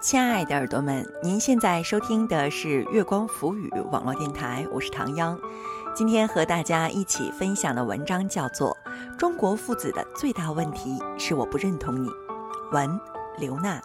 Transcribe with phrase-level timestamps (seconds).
[0.00, 5.36] 亲爱的耳朵们，您现在收听的是月光浮语网络电台，我是唐央。
[5.92, 8.76] 今天和大家一起分享的文章叫做
[9.16, 12.08] 《中国父子的最大问题是我不认同你》，
[12.70, 12.88] 文
[13.38, 13.82] 刘娜。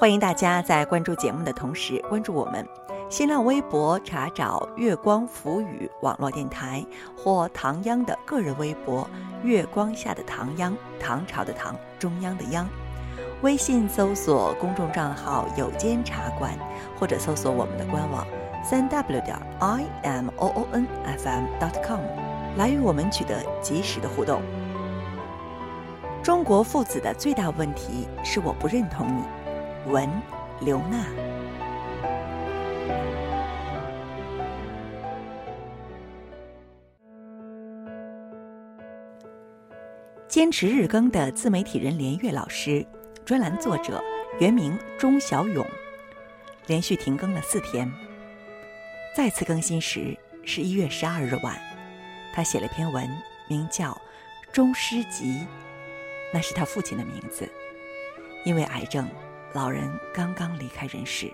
[0.00, 2.66] 欢迎大家在关注节目的同时关注我们。
[3.10, 6.84] 新浪微博查找“月光浮语”网络电台
[7.14, 9.06] 或唐央的个人微博
[9.44, 12.66] “月光下的唐央”，唐朝的唐，中央的央。
[13.42, 16.52] 微信搜索公众账号“有间茶馆”，
[16.98, 18.26] 或者搜索我们的官网
[18.62, 22.00] 三 w 点 i m o o n f m dot com，
[22.56, 24.40] 来与我们取得及时的互动。
[26.22, 29.44] 中国父子的最大问题是我不认同你。
[29.92, 30.08] 文
[30.60, 31.04] 刘娜。
[40.26, 42.84] 坚持日更的自媒体人连月老师，
[43.24, 44.04] 专栏作者
[44.38, 45.66] 原名钟小勇，
[46.66, 47.90] 连续停更了四天。
[49.16, 51.58] 再次更新时是一月十二日晚，
[52.34, 53.08] 他写了篇文，
[53.48, 53.92] 名叫
[54.52, 55.38] 《钟诗集》，
[56.34, 57.48] 那是他父亲的名字。
[58.44, 59.08] 因为癌症，
[59.54, 61.32] 老人刚刚离开人世。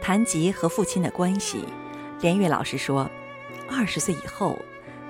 [0.00, 1.62] 谈及和父亲的关系，
[2.22, 3.10] 连月老师说，
[3.70, 4.58] 二十岁以后。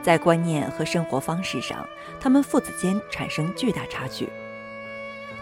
[0.03, 1.87] 在观念和生活方式上，
[2.19, 4.29] 他们父子间产生巨大差距。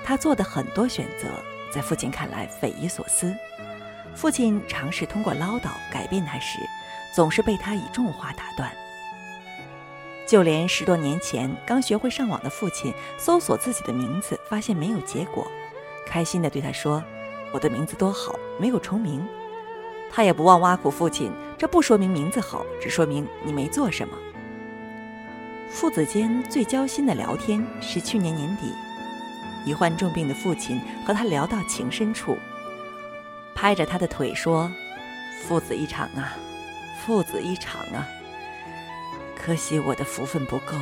[0.04, 1.28] 他做的很多选择，
[1.70, 3.34] 在父亲看来匪夷所思。
[4.14, 6.58] 父亲尝试通过唠叨改变他时，
[7.14, 8.70] 总是被他以重话打断。
[10.26, 15.46] 就连十多年前刚学会上网的父亲，搜索自己的名字，发现没有结果，
[16.06, 17.02] 开心地对他说
[17.52, 19.26] ：“我的名字多好，没有重名。”
[20.10, 24.18] 他也不忘挖苦父亲：“这不说明名字好，只说明你没做什么。”
[25.70, 28.72] 父子间最交心的聊天是去年年底，
[29.64, 32.36] 已患重病的父亲和他聊到情深处，
[33.54, 34.70] 拍着他的腿说
[35.46, 36.32] ：“父子一场啊，
[37.04, 38.08] 父子一场啊，
[39.36, 40.74] 可惜我的福分不够。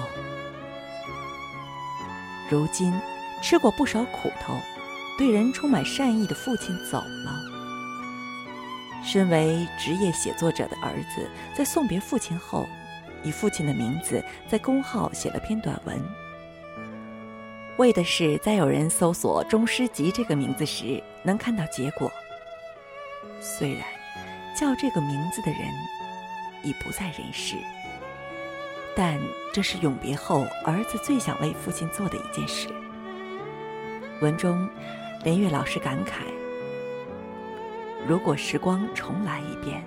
[2.48, 2.94] 如今
[3.42, 4.54] 吃过不少苦头，
[5.18, 7.42] 对人充满善意的父亲走了。
[9.04, 12.68] 身为职业写作者的儿子，在送别父亲后。”
[13.22, 16.00] 以父亲的名字在公号写了篇短文，
[17.76, 22.10] 为的是在有人搜索“钟诗集”这个名字时能看到结果。
[23.40, 23.82] 虽然
[24.54, 25.60] 叫这个名字的人
[26.62, 27.56] 已不在人世，
[28.94, 29.20] 但
[29.52, 32.68] 这是永别后儿子最想为父亲做的一件事。
[34.22, 34.68] 文中，
[35.24, 36.22] 连岳老师感慨
[38.08, 39.84] ：“如果时光重来一遍，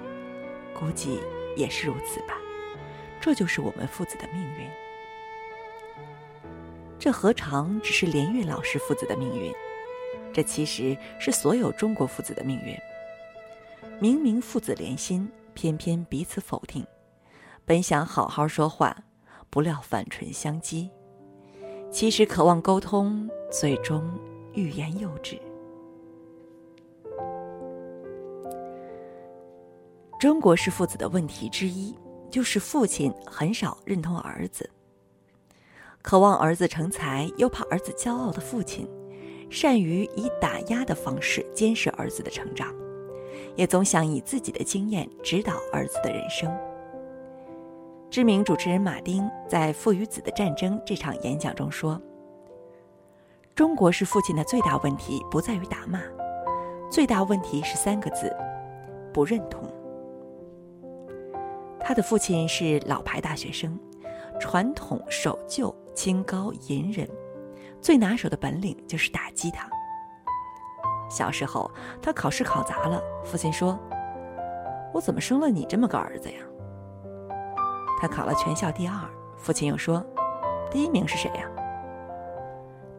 [0.77, 1.19] 估计
[1.55, 2.35] 也是如此吧。”
[3.21, 4.67] 这就是我们父子的命运。
[6.97, 9.53] 这何尝只是连岳老师父子的命运？
[10.33, 12.75] 这其实是所有中国父子的命运。
[13.99, 16.85] 明明父子连心，偏偏彼此否定。
[17.65, 18.95] 本想好好说话，
[19.49, 20.89] 不料反唇相讥。
[21.91, 24.03] 其实渴望沟通，最终
[24.53, 25.39] 欲言又止。
[30.19, 31.95] 中国式父子的问题之一。
[32.29, 34.69] 就是父亲很少认同儿子，
[36.01, 38.87] 渴望儿子成才，又怕儿子骄傲的父亲，
[39.49, 42.73] 善于以打压的方式监视儿子的成长，
[43.55, 46.55] 也总想以自己的经验指导儿子的人生。
[48.09, 52.01] 知名主持人马丁在《父与子的战争》这场演讲中说
[53.53, 56.01] ：“中国式父亲的最大问题不在于打骂，
[56.91, 58.35] 最大问题是三个字：
[59.13, 59.69] 不认同。”
[61.89, 63.75] 他的父亲是老牌大学生，
[64.39, 67.09] 传统守旧、清高隐忍，
[67.81, 69.67] 最拿手的本领就是打击他。
[71.09, 71.67] 小时候，
[71.99, 73.75] 他考试考砸了，父亲说
[74.93, 76.37] ：“我怎么生了你这么个儿子呀？”
[77.99, 78.93] 他考了全校第二，
[79.35, 80.05] 父亲又说
[80.69, 81.49] ：“第一名是谁呀？”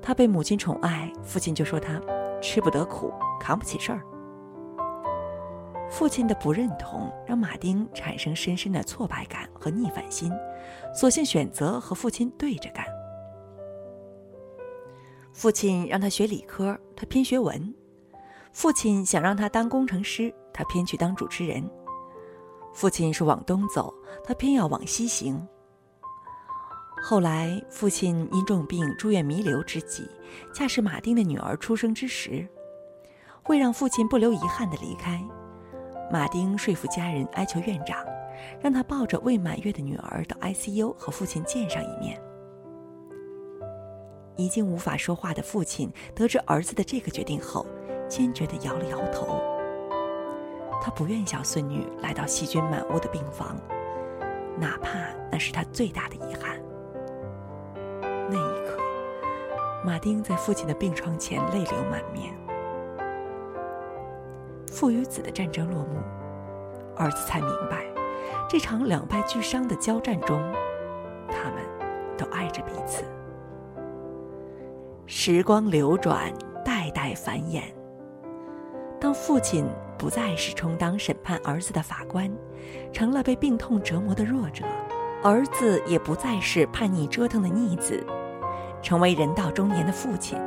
[0.03, 2.00] 他被母亲宠爱，父亲就说他
[2.43, 4.03] 吃不得苦，扛不起事儿。
[5.91, 10.33] 父亲的不认同让马丁产生深深的挫败感和逆反心，
[10.95, 12.87] 索性选择和父亲对着干。
[15.33, 17.59] 父亲让他学理科，他偏学文；
[18.53, 21.63] 父亲想让他当工程师，他偏去当主持人；
[22.73, 23.93] 父亲说往东走，
[24.25, 25.45] 他偏要往西行。
[27.03, 30.09] 后来，父亲因重病住院弥留之际，
[30.55, 32.47] 恰是马丁的女儿出生之时，
[33.43, 35.21] 会让父亲不留遗憾的离开。
[36.12, 38.05] 马丁说服家人哀求院长，
[38.61, 42.21] 让他抱着未满月的女儿到 ICU 和父亲见上一面。
[44.37, 47.65] 已经无法说话的父亲得知儿子的这个决定后，
[48.09, 49.41] 坚决地摇了摇头。
[50.83, 53.56] 他不愿小孙女来到细菌满屋的病房，
[54.59, 54.99] 哪怕
[55.31, 56.59] 那是他最大的遗憾。
[58.03, 58.79] 那一刻，
[59.85, 62.40] 马丁在父亲的病床前泪流满面。
[64.81, 66.00] 父与子的战争落幕，
[66.97, 67.85] 儿子才明白，
[68.49, 70.41] 这场两败俱伤的交战中，
[71.29, 71.56] 他们
[72.17, 73.05] 都爱着彼此。
[75.05, 76.32] 时光流转，
[76.65, 77.65] 代代繁衍。
[78.99, 79.67] 当父亲。
[79.99, 82.35] 不再是充当审判儿子的法官，
[82.91, 84.65] 成了被病痛折磨的弱者；
[85.23, 88.03] 儿子也不再是叛逆折腾的逆子，
[88.81, 90.38] 成为人到中年的父亲。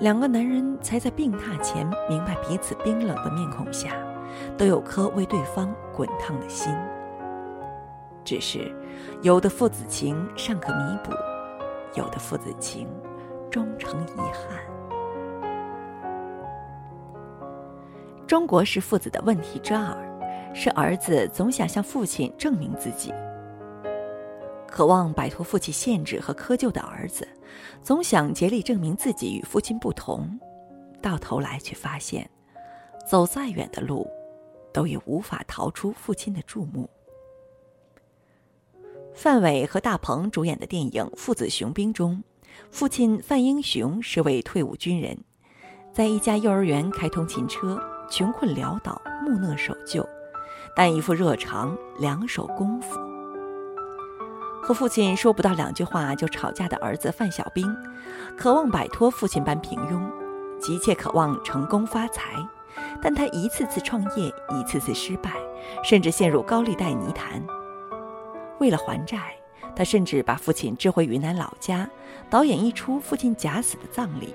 [0.00, 3.90] 两个男人才在病榻前明白彼此冰冷的面孔下，
[4.58, 6.74] 都有颗为对方滚烫的心。
[8.24, 8.74] 只是，
[9.22, 11.12] 有的父子情尚可弥补，
[11.94, 12.88] 有的父子情
[13.50, 14.58] 终成遗憾。
[18.26, 19.96] 中国式父子的问题之二，
[20.54, 23.12] 是儿子总想向父亲证明自己。
[24.74, 27.28] 渴望摆脱父亲限制和窠臼的儿子，
[27.80, 30.36] 总想竭力证明自己与父亲不同，
[31.00, 32.28] 到头来却发现，
[33.08, 34.10] 走再远的路，
[34.72, 36.90] 都也无法逃出父亲的注目。
[39.14, 42.24] 范伟和大鹏主演的电影《父子雄兵》中，
[42.72, 45.16] 父亲范英雄是位退伍军人，
[45.92, 47.80] 在一家幼儿园开通勤车。
[48.10, 50.04] 穷困潦倒，木讷守旧，
[50.74, 53.13] 但一副热肠，两手功夫。
[54.64, 57.70] 和父亲说不到两句话就吵架的儿子范小兵，
[58.34, 60.00] 渴望摆脱父亲般平庸，
[60.58, 62.22] 急切渴望成功发财，
[63.02, 65.32] 但他一次次创业，一次次失败，
[65.82, 67.44] 甚至陷入高利贷泥潭。
[68.58, 69.34] 为了还债，
[69.76, 71.86] 他甚至把父亲支回云南老家，
[72.30, 74.34] 导演一出父亲假死的葬礼，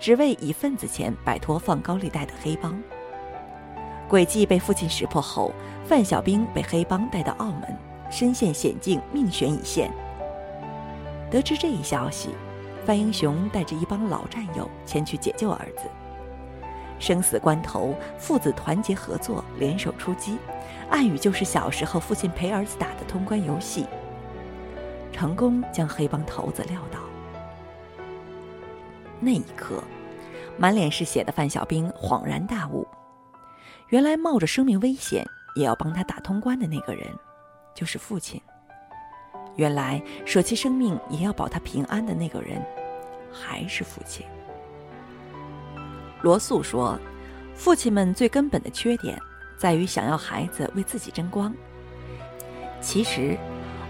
[0.00, 2.76] 只为以份子钱摆脱放高利贷的黑帮。
[4.10, 5.52] 诡计被父亲识破后，
[5.84, 7.78] 范小兵被黑帮带到澳门，
[8.10, 9.90] 身陷险境，命悬一线。
[11.30, 12.30] 得知这一消息，
[12.84, 15.88] 范英雄带着一帮老战友前去解救儿子。
[16.98, 20.36] 生死关头，父子团结合作，联手出击，
[20.90, 23.86] 暗语就是小时候父亲陪儿子打的通关游戏，
[25.12, 26.98] 成功将黑帮头子撂倒。
[29.20, 29.82] 那一刻，
[30.56, 32.86] 满脸是血的范小兵恍然大悟。
[33.90, 35.24] 原来冒着生命危险
[35.54, 37.06] 也要帮他打通关的那个人，
[37.74, 38.40] 就是父亲。
[39.56, 42.64] 原来舍弃生命也要保他平安的那个人，
[43.32, 44.24] 还是父亲。
[46.22, 46.98] 罗素说
[47.54, 49.20] ：“父亲们最根本的缺点，
[49.56, 51.54] 在于想要孩子为自己争光。
[52.80, 53.36] 其实，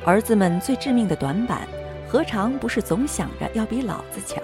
[0.05, 1.67] 儿子们最致命的短板，
[2.09, 4.43] 何尝不是总想着要比老子强？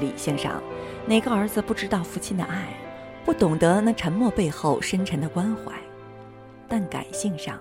[0.00, 0.62] 理性上，
[1.06, 2.68] 哪个儿子不知道父亲的爱？”
[3.24, 5.72] 不懂得那沉默背后深沉的关怀，
[6.68, 7.58] 但感性上，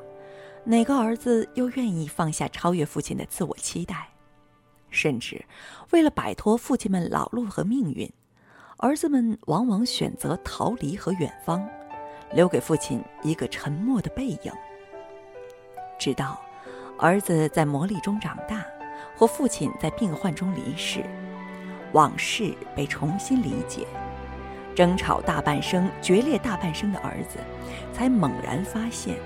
[0.66, 4.08] 哪个儿子又愿意放下超越父亲的自我期待？
[4.90, 5.44] 甚至，
[5.92, 8.10] 为了摆脱父亲们老路和命运，
[8.78, 11.68] 儿子们往往选择逃离和远方，
[12.34, 14.52] 留给父亲一个沉默的背影。
[16.00, 16.42] 直到
[16.98, 18.64] 儿子在磨砺中长大，
[19.18, 21.04] 或父亲在病患中离世，
[21.92, 23.86] 往事被重新理解。
[24.76, 27.38] 争吵大半生、决裂大半生的儿子，
[27.94, 29.18] 才猛然发现，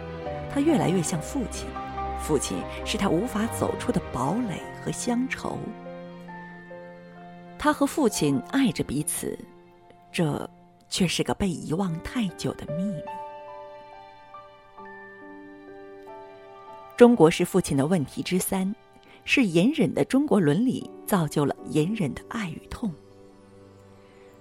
[0.53, 1.67] 他越来越像父亲，
[2.21, 5.57] 父亲是他无法走出的堡垒和乡愁。
[7.59, 9.37] 他和父亲爱着彼此，
[10.11, 10.49] 这
[10.89, 13.01] 却是个被遗忘太久的秘密。
[16.95, 18.73] 中国式父亲的问题之三，
[19.23, 22.91] 是隐忍的中国伦理造就了隐忍的爱与痛。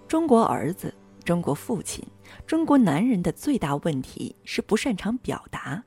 [0.08, 0.94] 中国儿子、
[1.24, 2.02] 中国父亲、
[2.46, 5.82] 中国男人的最大问题是不擅长表达，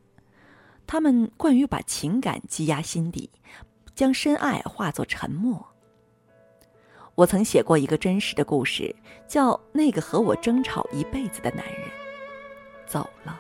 [0.91, 3.29] 他们惯于把情感积压心底，
[3.93, 5.63] 将深爱化作沉默。
[7.13, 8.96] 我曾写过一个真实的故事，
[9.27, 11.88] 叫《那个和我争吵一辈子的男人
[12.88, 13.39] 走了》。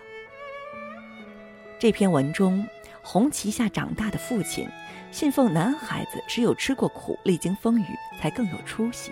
[1.79, 2.63] 这篇文中，
[3.01, 4.69] 红旗下长大的父亲，
[5.11, 9.11] 信奉男孩子只有吃过苦、历经风雨，才更有出息。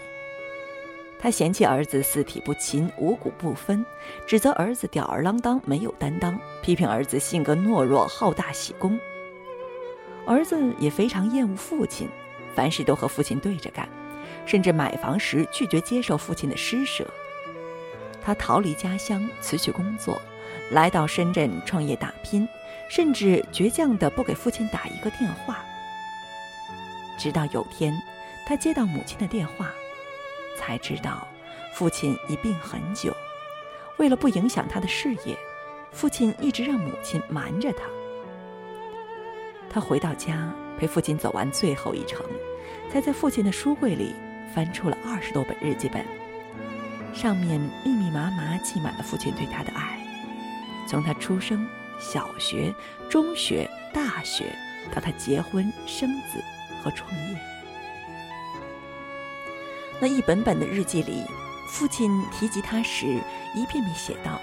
[1.20, 3.84] 他嫌弃儿子四体不勤、五谷不分，
[4.28, 9.00] 指责儿子吊儿郎当、没有担当，批评儿子性格懦弱、好大喜功。
[10.26, 12.08] 儿子也非常厌恶父亲，
[12.54, 13.90] 凡事都和父亲对着干，
[14.46, 17.08] 甚至买房时拒绝接受父亲的施舍。
[18.22, 20.22] 他逃离家乡，辞去工作，
[20.70, 22.48] 来到深圳创业打拼，
[22.90, 25.64] 甚至倔强地不给父亲打一个电话。
[27.18, 27.98] 直到有天，
[28.46, 29.72] 他接到母亲的电话，
[30.58, 31.28] 才知道
[31.74, 33.16] 父亲已病很久。
[33.98, 35.38] 为了不影响他的事业，
[35.92, 37.84] 父亲一直让母亲瞒着他。
[39.70, 42.26] 他回到家，陪父亲走完最后一程，
[42.92, 44.16] 才在父亲的书柜里
[44.54, 46.04] 翻出了二十多本日记本，
[47.14, 50.00] 上面密密麻麻记满了父亲对他的爱，
[50.88, 51.68] 从他出生、
[52.00, 52.74] 小学、
[53.10, 54.46] 中学、大学，
[54.94, 56.44] 到他结婚、生子
[56.84, 57.57] 和创业。
[60.00, 61.24] 那一本本的日记里，
[61.68, 63.20] 父亲提及他时，
[63.56, 64.40] 一遍遍写道：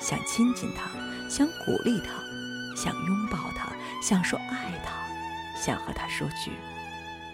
[0.00, 0.90] 想亲近他，
[1.30, 2.12] 想鼓励他，
[2.76, 3.72] 想拥抱他。
[4.00, 4.92] 想说爱他，
[5.60, 6.52] 想和他说句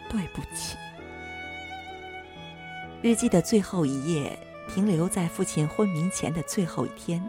[0.09, 0.77] 对不起。
[3.03, 7.23] 日记的最后一页停留在父亲昏迷前的最后一天，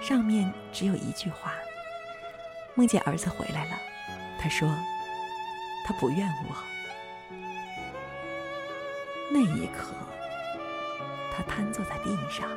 [0.00, 1.54] 上面只有一句话：
[2.74, 3.76] 梦见儿子回来了。
[4.38, 4.68] 他说
[5.86, 6.75] 他不怨我。
[9.28, 9.92] 那一刻，
[11.32, 12.48] 他瘫坐在地上，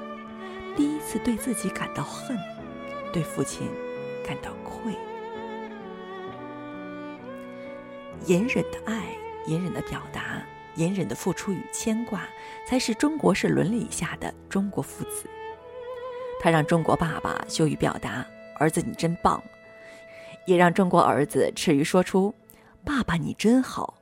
[0.75, 2.37] 第一次对自己感到恨，
[3.11, 3.67] 对父亲
[4.25, 4.93] 感到愧。
[8.25, 9.07] 隐忍的爱，
[9.47, 10.43] 隐忍的表达，
[10.75, 12.21] 隐忍的付出与牵挂，
[12.67, 15.27] 才是中国式伦理下的中国父子。
[16.39, 18.25] 他让中国爸爸羞于表达
[18.59, 19.43] “儿子你真棒”，
[20.45, 22.33] 也让中国儿子耻于说出
[22.85, 23.95] “爸爸你真好”。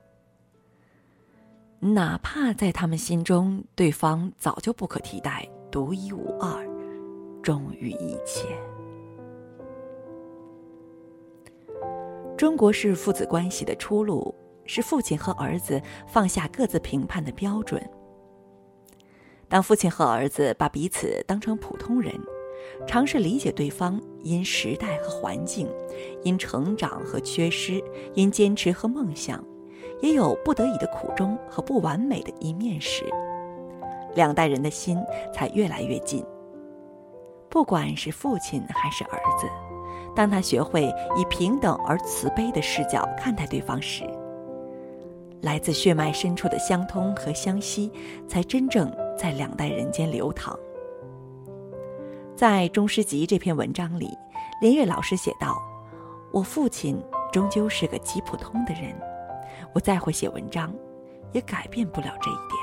[1.79, 6.67] 哪怕在他们心中，对方早就不可替代、独一无二、
[7.43, 8.47] 忠于一切。
[12.35, 14.33] 中国式父子关系的出路
[14.65, 17.81] 是父亲和儿子放下各自评判的标准。
[19.47, 22.13] 当父亲和儿子把彼此当成普通人，
[22.87, 25.69] 尝试理解对方因时代和环境、
[26.23, 27.81] 因成长和缺失、
[28.15, 29.43] 因坚持和梦想，
[30.01, 33.05] 也有不得已的苦衷和不完美的一面时，
[34.15, 34.97] 两代人的心
[35.33, 36.23] 才越来越近。
[37.49, 39.47] 不管是父亲还是儿子。
[40.15, 40.83] 当他学会
[41.15, 44.03] 以平等而慈悲的视角看待对方时，
[45.41, 47.91] 来自血脉深处的相通和相惜，
[48.27, 50.57] 才真正在两代人间流淌。
[52.35, 54.17] 在《中诗集》这篇文章里，
[54.59, 55.61] 连岳老师写道
[56.33, 56.99] ：“我父亲
[57.31, 58.95] 终究是个极普通的人，
[59.73, 60.73] 我再会写文章，
[61.31, 62.57] 也改变不了这一点。”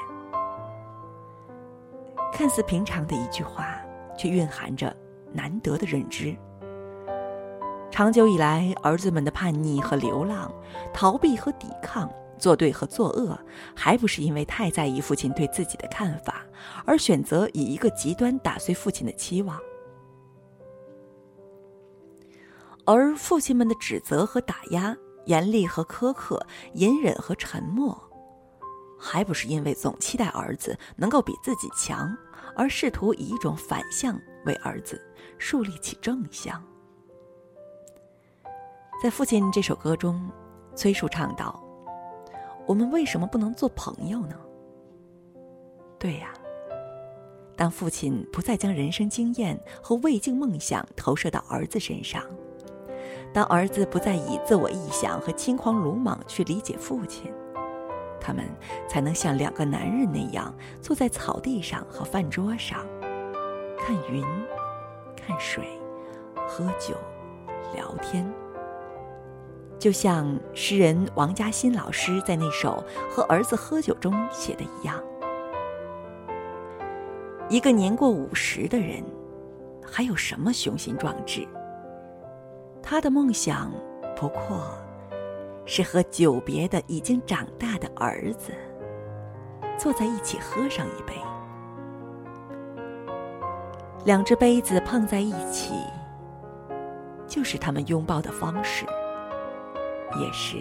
[2.32, 3.80] 看似平常的一句话，
[4.18, 4.94] 却蕴含着
[5.32, 6.36] 难得的认知。
[7.90, 10.52] 长久以来，儿子们的叛逆和流浪、
[10.92, 13.38] 逃避和抵抗、作对和作恶，
[13.72, 16.44] 还不是因为太在意父亲对自己的看法，
[16.84, 19.56] 而选择以一个极端打碎父亲的期望；
[22.84, 24.96] 而父亲们的指责和打压、
[25.26, 27.96] 严厉和苛刻、隐忍和沉默，
[28.98, 32.16] 还不是因为总期待儿子能够比自己强，
[32.56, 35.00] 而试图以一种反向为儿子
[35.38, 36.62] 树立起正向。
[39.02, 40.30] 在《父亲》这首歌中，
[40.74, 41.62] 崔树唱道
[42.66, 44.38] ：“我们为什么不能做朋友呢？”
[45.98, 46.32] 对呀，
[47.56, 52.22] 当父亲不再将人生经验和未竟梦想投射到儿子身上，
[53.34, 57.32] 当儿子不再以自我臆想和轻狂鲁莽去理解父亲，
[58.20, 58.44] 他们
[58.88, 62.86] 才能像两个男人那样坐在草地上和饭桌上，
[63.76, 64.24] 看云，
[65.16, 65.64] 看水，
[66.46, 66.94] 喝酒，
[67.74, 68.24] 聊天。
[69.80, 75.02] 就像诗人王嘉欣老师在那首《和儿子喝酒》中写的一样，
[77.48, 79.02] 一个年过五十的人，
[79.84, 81.44] 还有什么雄心壮志？
[82.86, 83.72] 他的梦想，
[84.14, 84.60] 不过
[85.64, 88.52] 是和久别的已经长大的儿子
[89.78, 91.14] 坐在一起喝上一杯，
[94.04, 95.74] 两只杯子碰在一起，
[97.26, 98.84] 就是他们拥抱的方式。
[100.20, 100.58] 也是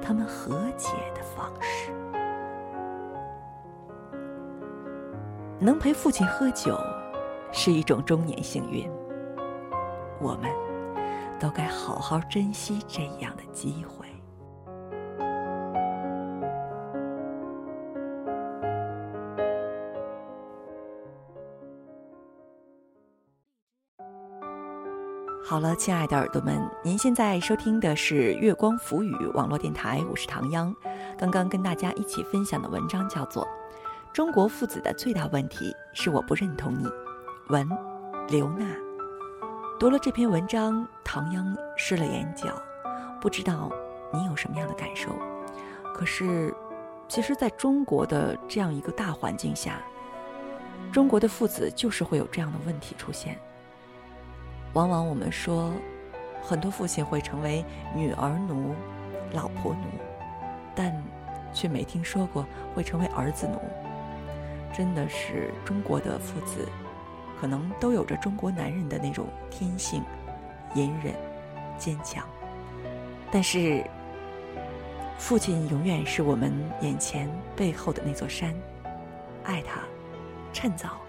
[0.00, 1.92] 他们和解的方式。
[5.58, 6.74] 能陪父亲喝酒，
[7.52, 8.90] 是一种中年幸运。
[10.20, 10.50] 我们
[11.42, 14.06] 都该好好珍惜这样的机会。
[25.44, 30.72] 好了，亲爱的耳朵们，您现在收听的是月光浮语网络电台，我是唐央。
[31.18, 33.42] 刚刚跟大家一起分享的文章叫做
[34.12, 36.86] 《中国父子的最大问题是我不认同你》，
[37.48, 37.68] 文
[38.28, 38.91] 刘娜。
[39.82, 42.54] 读了这篇文章，唐央湿了眼角，
[43.20, 43.68] 不知道
[44.12, 45.10] 你有什么样的感受？
[45.92, 46.54] 可是，
[47.08, 49.82] 其实在中国的这样一个大环境下，
[50.92, 53.36] 中国的父子就是会有这样的问题出现。
[54.72, 55.72] 往往我们说，
[56.40, 58.76] 很多父亲会成为女儿奴、
[59.32, 59.88] 老婆奴，
[60.76, 60.94] 但
[61.52, 63.60] 却没听说过会成为儿子奴。
[64.72, 66.68] 真的是中国的父子，
[67.42, 70.00] 可能都有着中国男人的那种天性，
[70.76, 71.12] 隐忍、
[71.76, 72.24] 坚强。
[73.32, 73.84] 但是，
[75.18, 78.54] 父亲永远是我们眼前背后的那座山，
[79.42, 79.80] 爱他，
[80.52, 81.00] 趁早。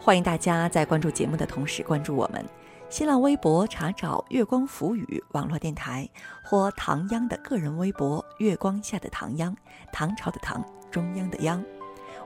[0.00, 2.44] 欢迎大家在关注节目的同时关注我们，
[2.88, 6.08] 新浪微博查找“月光浮语”网络电台，
[6.42, 9.56] 或唐央的个人微博“月光下的唐央”，
[9.94, 11.62] 唐朝的唐，中央的央。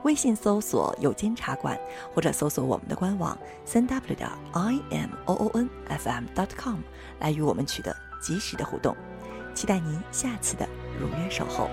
[0.05, 1.79] 微信搜索“有间茶馆”，
[2.13, 6.79] 或者搜索我们的官网三 w 点 i m o o n f m dot com
[7.21, 8.97] 来与我们取得及时的互动。
[9.55, 10.69] 期待您下次的
[10.99, 11.69] 如约守候。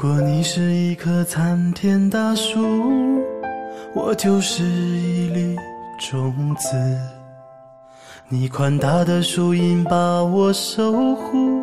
[0.00, 2.58] 果你是一棵参天大树，
[3.92, 5.54] 我就是一粒
[5.98, 6.74] 种子。
[8.26, 11.62] 你宽大的树荫把我守护，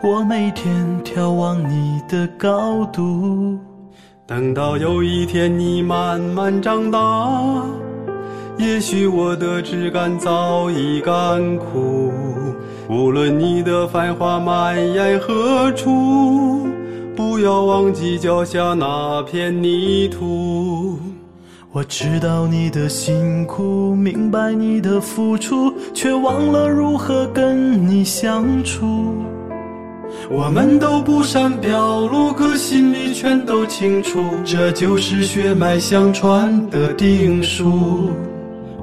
[0.00, 3.58] 我每天眺望你的高度。
[4.28, 7.66] 等到有一天你慢慢长大，
[8.58, 12.12] 也许我的枝干早已干枯。
[12.88, 16.68] 无论你的繁华蔓延何处。
[17.20, 20.98] 不要忘记脚下那片泥土。
[21.70, 29.14] 我知道你的辛苦，明白你的付出，却忘了如何跟你相处。
[30.30, 38.10] 我们都不善表露，可心里全都清楚，这就是血脉相传的定数。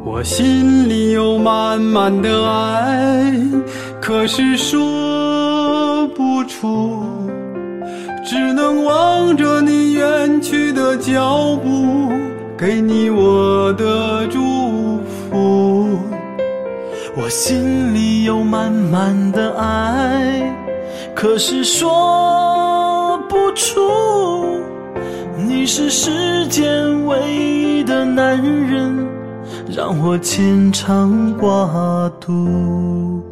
[0.06, 3.34] 我心里有满满的爱，
[4.00, 7.04] 可是说不出。
[8.28, 12.12] 只能望着你远去的脚步，
[12.58, 15.98] 给你我的祝福。
[17.16, 20.54] 我心里有满满的爱，
[21.16, 23.80] 可是说不出。
[25.38, 29.08] 你是世间唯一的男人，
[29.74, 33.24] 让我牵肠挂肚。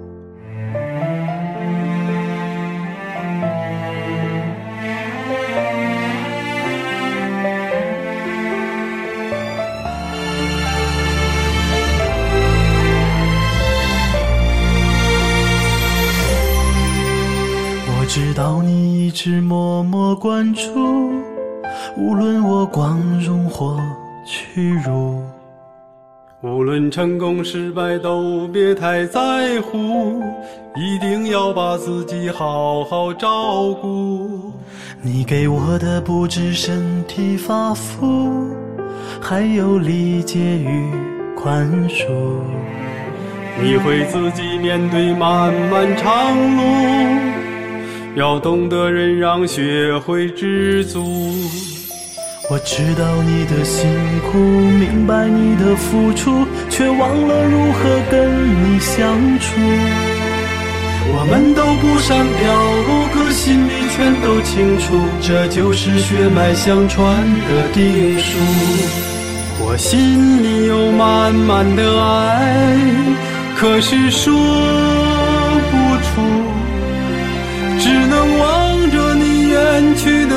[19.25, 21.11] 直默默关注，
[21.97, 23.75] 无论我光荣或
[24.23, 25.19] 屈辱，
[26.43, 30.21] 无论成功失败都别太在乎，
[30.75, 34.53] 一定要把自己好好照顾。
[35.01, 38.31] 你给我的不止身体发肤，
[39.19, 40.91] 还有理解与
[41.35, 42.05] 宽恕。
[43.59, 47.44] 你会自己面对漫漫长路。
[48.15, 51.04] 要懂得忍让，学会知足。
[52.49, 53.89] 我知道你的辛
[54.32, 58.30] 苦，明白你的付出，却忘了如何跟
[58.63, 59.06] 你相
[59.39, 59.60] 处。
[61.08, 62.54] 我们都不善表
[62.88, 67.17] 露，可心里全都清楚，这就是血脉相传
[67.49, 68.39] 的定数。
[69.60, 72.78] 我心里有满满的爱，
[73.58, 74.34] 可是说